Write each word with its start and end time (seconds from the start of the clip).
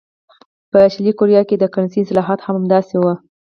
په 0.71 0.79
شلي 0.93 1.11
کوریا 1.19 1.41
کې 1.49 1.55
د 1.59 1.63
کرنسۍ 1.73 1.99
اصلاحات 2.03 2.39
هم 2.43 2.55
همداسې 2.59 2.95
وو. 2.97 3.13